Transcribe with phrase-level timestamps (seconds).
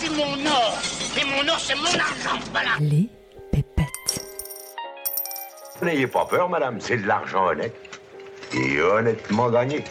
[0.00, 0.78] c'est mon or.
[1.20, 2.38] Et mon or, c'est mon argent.
[2.52, 2.70] Voilà.
[2.80, 3.08] Les
[3.52, 4.24] pépettes.
[5.82, 7.74] N'ayez pas peur, madame, c'est de l'argent honnête.
[8.54, 9.84] Et honnêtement gagné.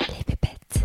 [0.00, 0.84] Les pépettes.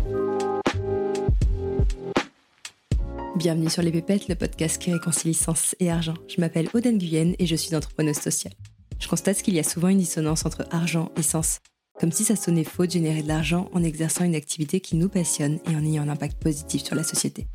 [3.34, 6.14] Bienvenue sur Les Pépettes, le podcast qui réconcilie sens et argent.
[6.28, 8.54] Je m'appelle Aude Guyenne et je suis entrepreneuse sociale.
[8.98, 11.60] Je constate qu'il y a souvent une dissonance entre argent et sens.
[11.98, 15.08] Comme si ça sonnait faux de générer de l'argent en exerçant une activité qui nous
[15.08, 17.46] passionne et en ayant un impact positif sur la société.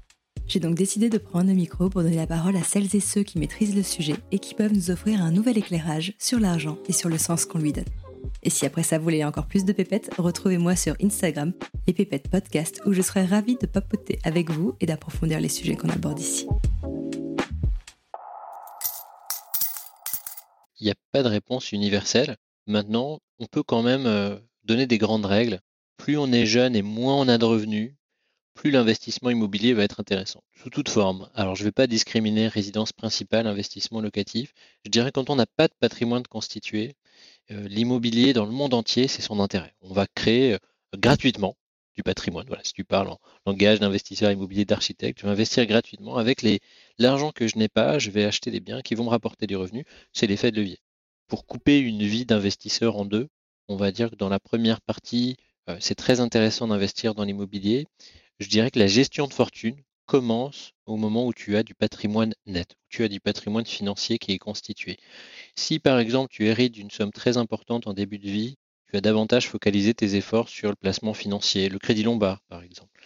[0.48, 3.24] J'ai donc décidé de prendre le micro pour donner la parole à celles et ceux
[3.24, 6.94] qui maîtrisent le sujet et qui peuvent nous offrir un nouvel éclairage sur l'argent et
[6.94, 7.86] sur le sens qu'on lui donne.
[8.44, 11.54] Et si après ça vous voulez encore plus de pépettes, retrouvez-moi sur Instagram,
[11.88, 15.76] les pépettes podcast, où je serai ravie de papoter avec vous et d'approfondir les sujets
[15.76, 16.48] qu'on aborde ici.
[20.82, 22.36] il n'y a pas de réponse universelle.
[22.68, 25.60] Maintenant, on peut quand même donner des grandes règles.
[25.98, 27.94] Plus on est jeune et moins on a de revenus,
[28.54, 31.30] plus l'investissement immobilier va être intéressant, sous toute forme.
[31.36, 34.54] Alors, je ne vais pas discriminer résidence principale, investissement locatif.
[34.86, 36.96] Je dirais quand on n'a pas de patrimoine constitué,
[37.50, 39.74] l'immobilier dans le monde entier, c'est son intérêt.
[39.82, 40.58] On va créer
[40.96, 41.56] gratuitement
[41.96, 42.48] du patrimoine.
[42.48, 46.46] Voilà, si tu parles en langage d'investisseur immobilier d'architecte, je vais investir gratuitement avec
[46.98, 49.56] l'argent que je n'ai pas, je vais acheter des biens qui vont me rapporter du
[49.56, 49.86] revenu.
[50.14, 50.80] C'est l'effet de levier.
[51.32, 53.30] Pour couper une vie d'investisseur en deux,
[53.70, 55.38] on va dire que dans la première partie,
[55.70, 57.88] euh, c'est très intéressant d'investir dans l'immobilier.
[58.42, 62.34] Je dirais que la gestion de fortune commence au moment où tu as du patrimoine
[62.48, 64.98] net, où tu as du patrimoine financier qui est constitué.
[65.56, 68.58] Si par exemple tu hérites d'une somme très importante en début de vie,
[68.90, 73.02] tu as davantage focalisé tes efforts sur le placement financier, le crédit lombard par exemple.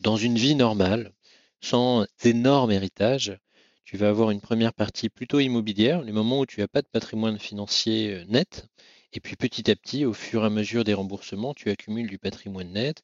[0.00, 1.14] Dans une vie normale,
[1.62, 3.38] sans énorme héritage,
[3.84, 6.88] tu vas avoir une première partie plutôt immobilière, les moments où tu n'as pas de
[6.88, 8.66] patrimoine financier euh, net,
[9.12, 12.18] et puis petit à petit, au fur et à mesure des remboursements, tu accumules du
[12.18, 13.02] patrimoine net.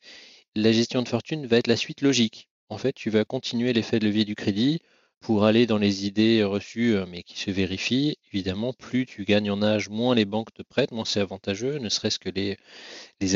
[0.55, 2.49] La gestion de fortune va être la suite logique.
[2.69, 4.81] En fait, tu vas continuer l'effet de levier du crédit
[5.21, 9.51] pour aller dans les idées reçues, euh, mais qui se vérifient, évidemment, plus tu gagnes
[9.51, 12.57] en âge, moins les banques te prêtent, moins c'est avantageux, ne serait-ce que les,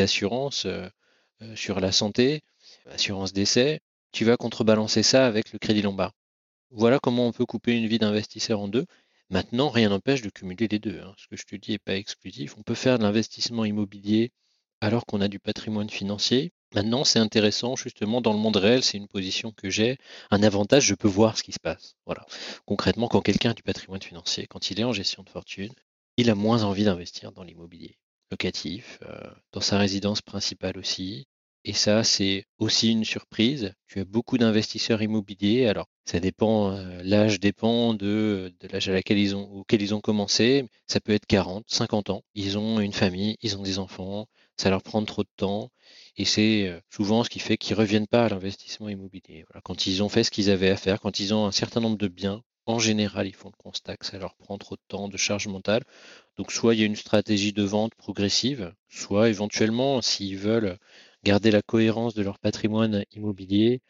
[0.00, 0.88] assurances euh,
[1.56, 2.42] sur la santé,
[2.86, 3.80] assurance décès,
[4.12, 6.12] tu vas contrebalancer ça avec le crédit lombard.
[6.70, 8.86] Voilà comment on peut couper une vie d'investisseur en deux.
[9.28, 11.00] Maintenant, rien n'empêche de cumuler les deux.
[11.00, 11.14] Hein.
[11.16, 12.56] Ce que je te dis n'est pas exclusif.
[12.58, 14.32] On peut faire de l'investissement immobilier
[14.80, 16.52] alors qu'on a du patrimoine financier.
[16.74, 19.98] Maintenant, c'est intéressant, justement, dans le monde réel, c'est une position que j'ai.
[20.30, 21.96] Un avantage, je peux voir ce qui se passe.
[22.06, 22.24] Voilà.
[22.66, 25.72] Concrètement, quand quelqu'un a du patrimoine financier, quand il est en gestion de fortune,
[26.16, 27.98] il a moins envie d'investir dans l'immobilier
[28.30, 31.26] locatif, euh, dans sa résidence principale aussi.
[31.64, 33.74] Et ça, c'est aussi une surprise.
[33.86, 35.66] Tu as beaucoup d'investisseurs immobiliers.
[35.66, 40.00] Alors, ça dépend, euh, l'âge dépend de, l'âge à laquelle ils ont, auquel ils ont
[40.00, 40.66] commencé.
[40.86, 42.22] Ça peut être 40, 50 ans.
[42.34, 44.26] Ils ont une famille, ils ont des enfants,
[44.56, 45.70] ça leur prend trop de temps.
[46.16, 49.44] Et c'est euh, souvent ce qui fait qu'ils ne reviennent pas à l'investissement immobilier.
[49.62, 51.98] Quand ils ont fait ce qu'ils avaient à faire, quand ils ont un certain nombre
[51.98, 55.08] de biens, en général, ils font le constat que ça leur prend trop de temps,
[55.08, 55.84] de charge mentale.
[56.36, 60.78] Donc, soit il y a une stratégie de vente progressive, soit éventuellement, s'ils veulent
[61.24, 63.80] garder la cohérence de leur patrimoine immobilier,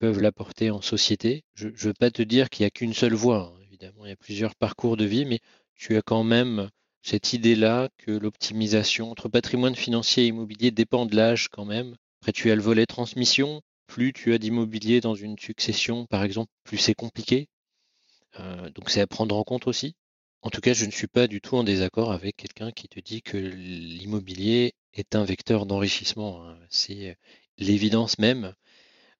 [0.00, 1.44] peuvent l'apporter en société.
[1.54, 3.54] Je ne veux pas te dire qu'il n'y a qu'une seule voie.
[3.54, 3.60] Hein.
[3.62, 5.40] Évidemment, il y a plusieurs parcours de vie, mais
[5.76, 6.70] tu as quand même
[7.02, 11.96] cette idée-là que l'optimisation entre patrimoine financier et immobilier dépend de l'âge quand même.
[12.20, 13.62] Après, tu as le volet transmission.
[13.86, 17.48] Plus tu as d'immobilier dans une succession, par exemple, plus c'est compliqué.
[18.38, 19.94] Euh, donc c'est à prendre en compte aussi.
[20.42, 23.00] En tout cas, je ne suis pas du tout en désaccord avec quelqu'un qui te
[23.00, 26.46] dit que l'immobilier est un vecteur d'enrichissement.
[26.46, 26.58] Hein.
[26.68, 27.16] C'est
[27.58, 28.54] l'évidence même.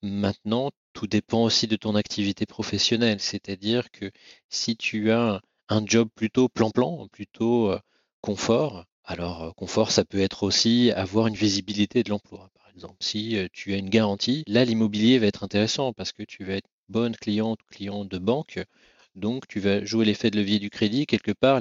[0.03, 3.21] Maintenant, tout dépend aussi de ton activité professionnelle.
[3.21, 4.11] C'est-à-dire que
[4.49, 7.75] si tu as un job plutôt plan-plan, plutôt
[8.21, 8.85] confort.
[9.05, 12.97] Alors, confort, ça peut être aussi avoir une visibilité de l'emploi, par exemple.
[13.01, 16.69] Si tu as une garantie, là, l'immobilier va être intéressant parce que tu vas être
[16.89, 18.61] bonne cliente client de banque.
[19.15, 21.07] Donc, tu vas jouer l'effet de levier du crédit.
[21.07, 21.61] Quelque part,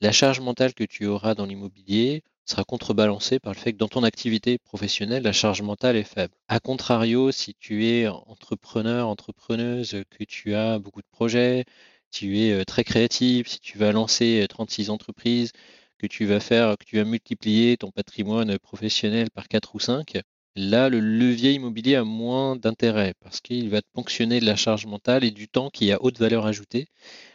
[0.00, 3.88] la, charge mentale que tu auras dans l'immobilier sera contrebalancée par le fait que dans
[3.88, 6.34] ton activité professionnelle, la charge mentale est faible.
[6.48, 11.64] A contrario, si tu es entrepreneur, entrepreneuse, que tu as beaucoup de projets,
[12.10, 15.52] tu es très créatif, si tu vas lancer 36 entreprises,
[15.98, 20.20] que tu vas faire, que tu vas multiplier ton patrimoine professionnel par 4 ou 5,
[20.56, 24.86] là, le levier immobilier a moins d'intérêt parce qu'il va te ponctionner de la charge
[24.86, 26.88] mentale et du temps qui a haute valeur ajoutée.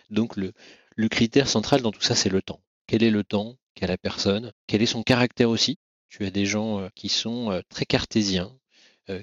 [0.10, 2.60] Donc, le critère central dans tout ça, c'est le temps.
[2.88, 5.78] Quel est le temps qu'a la personne Quel est son caractère aussi?
[6.10, 8.58] Tu as des gens qui sont très cartésiens,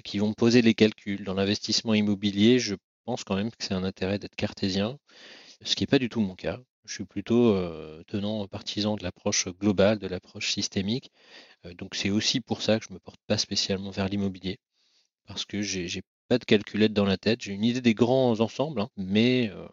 [0.03, 1.23] qui vont poser les calculs.
[1.23, 4.99] Dans l'investissement immobilier, je pense quand même que c'est un intérêt d'être cartésien
[5.63, 6.59] ce qui n'est pas du tout mon cas.
[6.85, 11.11] Je suis plutôt euh, tenant partisan de l'approche globale, de l'approche systémique.
[11.65, 14.59] Euh, donc c'est aussi pour ça que je ne me porte pas spécialement vers l'immobilier,
[15.27, 17.41] parce que j'ai pas de calculette dans la tête.
[17.41, 19.67] J'ai une idée des grands ensembles, hein, mais euh,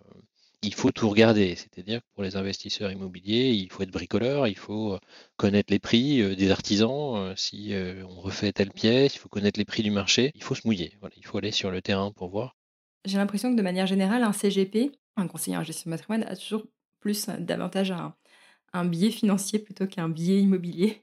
[0.62, 1.54] il faut tout regarder.
[1.56, 4.98] C'est-à-dire que pour les investisseurs immobiliers, il faut être bricoleur, il faut
[5.36, 7.34] connaître les prix des artisans.
[7.36, 7.74] si
[8.08, 10.32] on refait telle pièce, il faut connaître les prix du marché.
[10.34, 10.98] Il faut se mouiller.
[11.16, 12.56] Il faut aller sur le terrain pour voir.
[13.04, 16.36] J'ai l'impression que de manière générale, un CGP, un conseiller en gestion de patrimoine, a
[16.36, 16.66] toujours
[17.00, 18.14] plus davantage un,
[18.72, 21.02] un biais financier plutôt qu'un biais immobilier.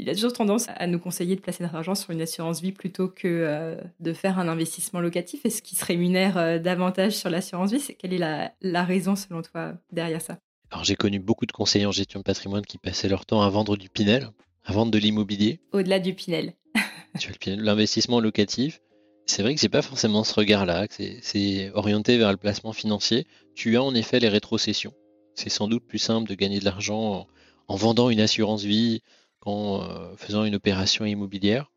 [0.00, 2.70] Il a toujours tendance à nous conseiller de placer notre argent sur une assurance vie
[2.70, 5.44] plutôt que euh, de faire un investissement locatif.
[5.44, 7.96] Est-ce qui se rémunère euh, davantage sur l'assurance vie?
[7.98, 10.38] Quelle est la, la, raison, selon toi, derrière ça?
[10.70, 13.48] Alors, j'ai connu beaucoup de conseillers en gestion de patrimoine qui passaient leur temps à
[13.50, 14.30] vendre du Pinel,
[14.64, 15.60] à vendre de l'immobilier.
[15.72, 16.54] Au-delà du Pinel.
[17.46, 18.80] L'investissement locatif,
[19.26, 23.26] c'est vrai que c'est pas forcément ce regard-là, c'est orienté vers le placement financier.
[23.54, 24.94] Tu as en effet les rétrocessions.
[25.34, 27.26] C'est sans doute plus simple de gagner de l'argent
[27.68, 29.02] en, vendant une assurance vie
[29.48, 31.70] qu'en euh, faisant une opération immobilière.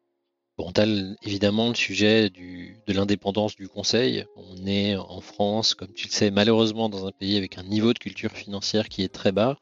[0.58, 0.82] Bon, tu
[1.24, 4.26] évidemment le sujet de l'indépendance du conseil.
[4.36, 7.94] On est en France, comme tu le sais, malheureusement dans un pays avec un niveau
[7.94, 9.58] de culture financière qui est très bas.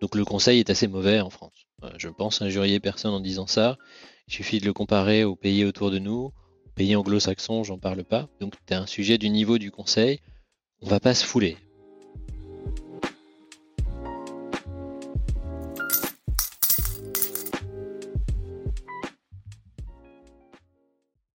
[0.00, 1.66] Donc le conseil est assez mauvais en France.
[1.84, 3.78] Euh, je pense injurier personne en disant ça.
[4.28, 6.32] Il suffit de le comparer aux pays autour de nous.
[6.66, 8.28] Aux pays anglo-saxons, j'en parle pas.
[8.40, 10.18] Donc tu as un sujet du niveau du conseil.
[10.80, 11.56] On va pas se fouler